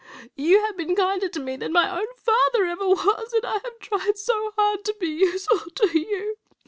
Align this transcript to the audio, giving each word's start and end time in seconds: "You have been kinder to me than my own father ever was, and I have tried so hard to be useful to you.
"You 0.35 0.63
have 0.63 0.75
been 0.75 0.95
kinder 0.95 1.29
to 1.29 1.39
me 1.39 1.57
than 1.57 1.73
my 1.73 1.87
own 1.95 2.07
father 2.17 2.65
ever 2.65 2.87
was, 2.87 3.33
and 3.33 3.45
I 3.45 3.59
have 3.63 3.77
tried 3.79 4.17
so 4.17 4.51
hard 4.57 4.83
to 4.85 4.95
be 4.99 5.05
useful 5.05 5.59
to 5.75 5.87
you. 5.95 6.37